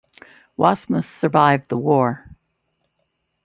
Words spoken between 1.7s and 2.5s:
war.